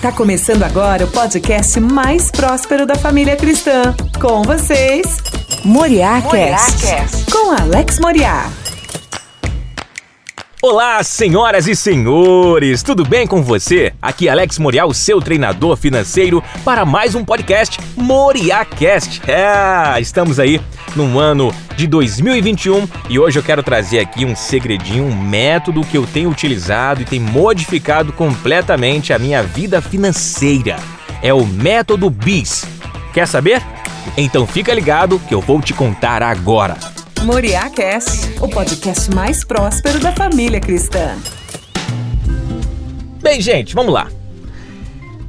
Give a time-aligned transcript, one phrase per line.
[0.00, 3.94] Tá começando agora o podcast mais próspero da família cristã.
[4.20, 5.16] Com vocês,
[5.64, 8.48] Moriá Cast, com Alex Moriá.
[10.60, 13.92] Olá, senhoras e senhores, tudo bem com você?
[14.02, 19.22] Aqui é Alex Moriá, o seu treinador financeiro, para mais um podcast MoriaCast.
[19.30, 20.60] É, estamos aí
[20.96, 25.96] no ano de 2021 e hoje eu quero trazer aqui um segredinho, um método que
[25.96, 30.74] eu tenho utilizado e tem modificado completamente a minha vida financeira.
[31.22, 32.66] É o método BIS.
[33.14, 33.62] Quer saber?
[34.16, 36.97] Então fica ligado que eu vou te contar agora.
[37.24, 41.16] Moriá Cast, o podcast mais próspero da família cristã.
[43.20, 44.08] Bem, gente, vamos lá.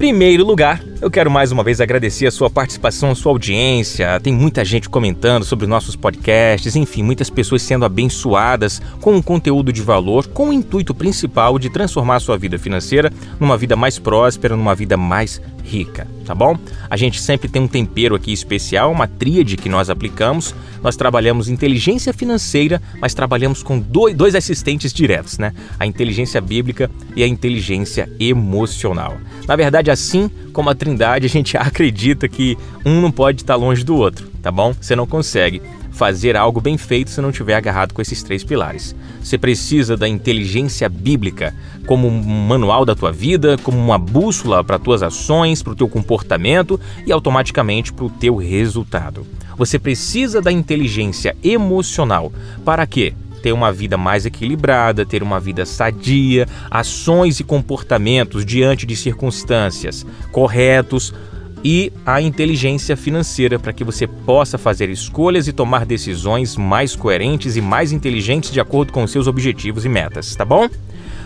[0.00, 4.18] Primeiro lugar, eu quero mais uma vez agradecer a sua participação, a sua audiência.
[4.20, 9.72] Tem muita gente comentando sobre nossos podcasts, enfim, muitas pessoas sendo abençoadas com um conteúdo
[9.72, 13.98] de valor, com o intuito principal de transformar a sua vida financeira numa vida mais
[13.98, 16.58] próspera, numa vida mais rica, tá bom?
[16.88, 20.52] A gente sempre tem um tempero aqui especial, uma tríade que nós aplicamos.
[20.82, 25.54] Nós trabalhamos inteligência financeira, mas trabalhamos com dois assistentes diretos, né?
[25.78, 29.18] A inteligência bíblica e a inteligência emocional.
[29.46, 33.84] Na verdade, assim como a Trindade, a gente acredita que um não pode estar longe
[33.84, 34.74] do outro, tá bom?
[34.80, 38.94] Você não consegue fazer algo bem feito se não tiver agarrado com esses três pilares.
[39.22, 41.54] Você precisa da inteligência bíblica
[41.86, 45.88] como um manual da tua vida, como uma bússola para tuas ações, para o teu
[45.88, 49.26] comportamento e automaticamente para o teu resultado.
[49.56, 52.32] Você precisa da inteligência emocional
[52.64, 53.14] para quê?
[53.40, 60.06] ter uma vida mais equilibrada, ter uma vida sadia, ações e comportamentos diante de circunstâncias
[60.30, 61.14] corretos
[61.62, 67.56] e a inteligência financeira para que você possa fazer escolhas e tomar decisões mais coerentes
[67.56, 70.68] e mais inteligentes de acordo com seus objetivos e metas, tá bom?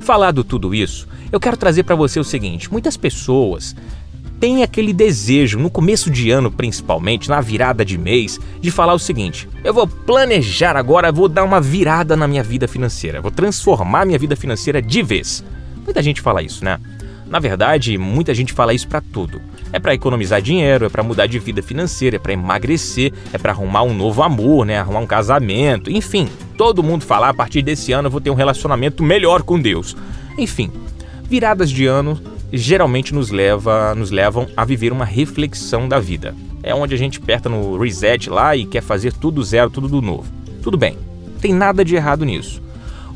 [0.00, 3.74] Falado tudo isso, eu quero trazer para você o seguinte: muitas pessoas
[4.38, 8.98] têm aquele desejo, no começo de ano principalmente, na virada de mês, de falar o
[8.98, 14.04] seguinte: eu vou planejar agora, vou dar uma virada na minha vida financeira, vou transformar
[14.04, 15.42] minha vida financeira de vez.
[15.84, 16.78] Muita gente fala isso, né?
[17.26, 19.40] Na verdade, muita gente fala isso para tudo.
[19.72, 23.52] É para economizar dinheiro, é para mudar de vida financeira, é para emagrecer, é para
[23.52, 26.28] arrumar um novo amor, né, arrumar um casamento, enfim.
[26.56, 29.96] Todo mundo fala a partir desse ano eu vou ter um relacionamento melhor com Deus.
[30.38, 30.70] Enfim,
[31.24, 32.20] viradas de ano
[32.52, 36.34] geralmente nos leva, nos levam a viver uma reflexão da vida.
[36.62, 40.00] É onde a gente aperta no reset lá e quer fazer tudo zero, tudo do
[40.00, 40.32] novo.
[40.62, 40.96] Tudo bem,
[41.40, 42.62] tem nada de errado nisso.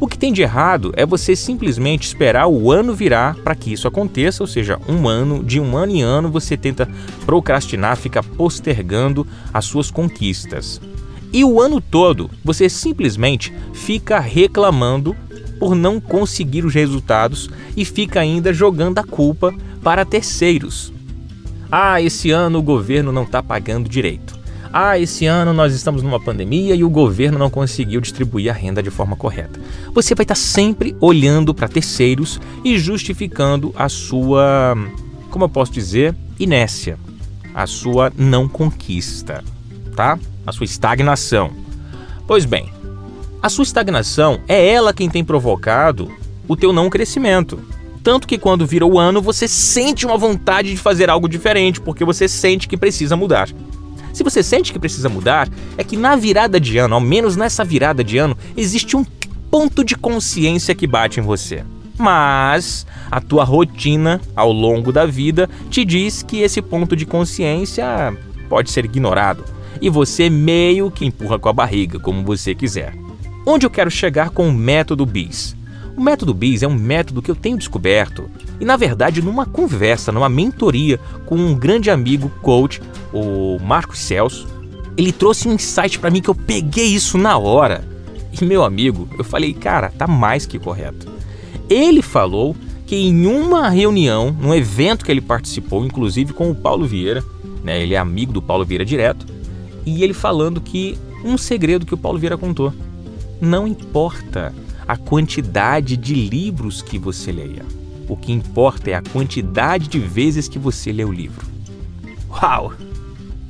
[0.02, 3.86] O que tem de errado é você simplesmente esperar o ano virar para que isso
[3.86, 6.88] aconteça, ou seja, um ano, de um ano em ano você tenta
[7.24, 9.24] procrastinar, fica postergando
[9.54, 10.80] as suas conquistas.
[11.32, 15.14] E o ano todo você simplesmente fica reclamando
[15.60, 20.92] por não conseguir os resultados e fica ainda jogando a culpa para terceiros.
[21.70, 24.41] Ah, esse ano o governo não está pagando direito.
[24.72, 28.82] Ah, esse ano nós estamos numa pandemia e o governo não conseguiu distribuir a renda
[28.82, 29.60] de forma correta.
[29.92, 34.74] Você vai estar sempre olhando para terceiros e justificando a sua,
[35.30, 36.98] como eu posso dizer, inércia,
[37.54, 39.44] a sua não conquista,
[39.94, 40.18] tá?
[40.46, 41.50] A sua estagnação.
[42.26, 42.72] Pois bem,
[43.42, 46.10] a sua estagnação é ela quem tem provocado
[46.48, 47.60] o teu não crescimento.
[48.02, 52.06] Tanto que quando vira o ano, você sente uma vontade de fazer algo diferente, porque
[52.06, 53.50] você sente que precisa mudar.
[54.12, 57.64] Se você sente que precisa mudar, é que na virada de ano, ao menos nessa
[57.64, 59.04] virada de ano, existe um
[59.50, 61.64] ponto de consciência que bate em você.
[61.98, 68.16] Mas a tua rotina ao longo da vida te diz que esse ponto de consciência
[68.48, 69.44] pode ser ignorado
[69.80, 72.94] e você meio que empurra com a barriga, como você quiser.
[73.44, 75.56] Onde eu quero chegar com o método BIS?
[75.96, 78.30] O método BIS é um método que eu tenho descoberto
[78.62, 82.80] e, na verdade, numa conversa, numa mentoria com um grande amigo coach,
[83.12, 84.46] o Marcos Celso,
[84.96, 87.84] ele trouxe um insight para mim que eu peguei isso na hora.
[88.40, 91.08] E, meu amigo, eu falei, cara, tá mais que correto.
[91.68, 92.54] Ele falou
[92.86, 97.24] que em uma reunião, num evento que ele participou, inclusive com o Paulo Vieira,
[97.64, 99.26] né, ele é amigo do Paulo Vieira direto,
[99.84, 102.72] e ele falando que um segredo que o Paulo Vieira contou.
[103.40, 104.54] Não importa
[104.86, 107.81] a quantidade de livros que você leia.
[108.12, 111.46] O que importa é a quantidade de vezes que você lê o livro.
[112.28, 112.74] Uau!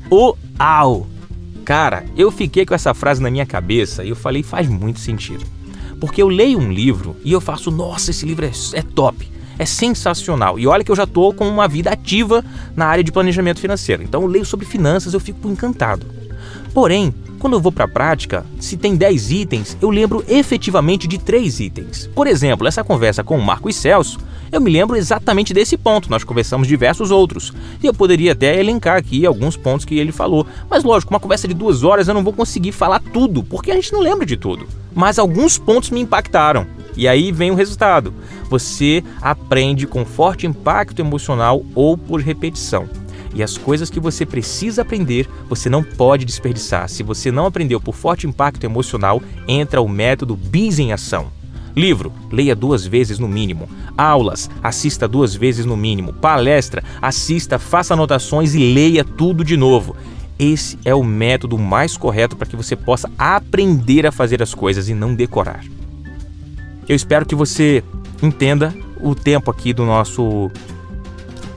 [0.09, 1.09] Uau!
[1.65, 5.45] Cara, eu fiquei com essa frase na minha cabeça e eu falei, faz muito sentido.
[5.99, 9.29] Porque eu leio um livro e eu faço, nossa, esse livro é, é top,
[9.59, 10.61] é sensacional.
[10.61, 12.45] E olha que eu já estou com uma vida ativa
[12.77, 14.05] na área de planejamento financeiro.
[14.05, 16.07] Então eu leio sobre finanças, eu fico encantado.
[16.73, 17.13] Porém,
[17.43, 21.59] Quando eu vou para a prática, se tem 10 itens, eu lembro efetivamente de 3
[21.59, 22.09] itens.
[22.15, 24.21] Por exemplo, essa conversa com o Marco e Celso,
[24.53, 27.55] eu me lembro exatamente desse ponto, nós conversamos diversos outros.
[27.83, 30.47] E eu poderia até elencar aqui alguns pontos que ele falou.
[30.69, 33.75] Mas lógico, uma conversa de duas horas eu não vou conseguir falar tudo, porque a
[33.75, 34.69] gente não lembra de tudo.
[34.95, 36.67] Mas alguns pontos me impactaram.
[36.95, 38.13] E aí vem o resultado.
[38.51, 42.87] Você aprende com forte impacto emocional ou por repetição.
[43.35, 46.91] E as coisas que você precisa aprender, você não pode desperdiçar.
[46.91, 51.33] Se você não aprendeu por forte impacto emocional, entra o método BIS em ação.
[51.75, 53.69] Livro, leia duas vezes no mínimo.
[53.97, 56.13] Aulas, assista duas vezes no mínimo.
[56.13, 59.97] Palestra, assista, faça anotações e leia tudo de novo.
[60.39, 64.89] Esse é o método mais correto para que você possa aprender a fazer as coisas
[64.89, 65.65] e não decorar.
[66.89, 67.83] Eu espero que você
[68.23, 70.51] entenda o tempo aqui do nosso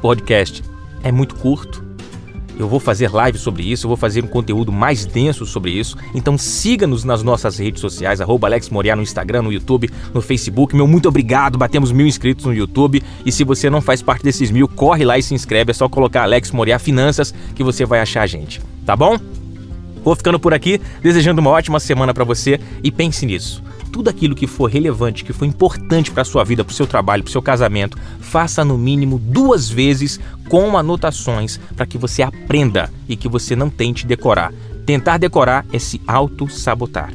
[0.01, 0.63] podcast.
[1.03, 1.84] É muito curto.
[2.57, 5.97] Eu vou fazer live sobre isso, eu vou fazer um conteúdo mais denso sobre isso.
[6.13, 10.75] Então siga-nos nas nossas redes sociais, arroba Alex Moriá no Instagram, no YouTube, no Facebook.
[10.75, 13.03] Meu muito obrigado, batemos mil inscritos no YouTube.
[13.25, 15.71] E se você não faz parte desses mil, corre lá e se inscreve.
[15.71, 18.61] É só colocar Alex Moriá Finanças que você vai achar a gente.
[18.85, 19.17] Tá bom?
[20.05, 23.61] Vou ficando por aqui, desejando uma ótima semana para você e pense nisso
[23.95, 27.23] tudo aquilo que for relevante, que for importante para sua vida, para o seu trabalho,
[27.23, 30.19] para o seu casamento, faça no mínimo duas vezes
[30.49, 34.53] com anotações para que você aprenda e que você não tente decorar.
[34.85, 37.13] Tentar decorar é se auto-sabotar.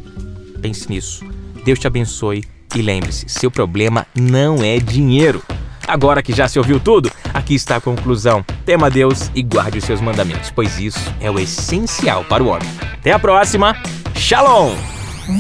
[0.63, 1.23] Pense nisso.
[1.67, 2.45] Deus te abençoe
[2.75, 5.43] e lembre-se: seu problema não é dinheiro.
[5.87, 7.11] Agora que já se ouviu tudo,
[7.51, 8.45] aqui está a conclusão.
[8.65, 12.69] Tema Deus e guarde os seus mandamentos, pois isso é o essencial para o homem.
[12.95, 13.77] Até a próxima.
[14.15, 14.73] Shalom!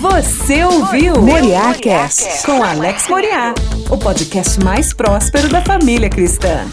[0.00, 3.54] Você ouviu Moriá Cast com Alex Moriá,
[3.88, 6.66] o podcast mais próspero da família cristã.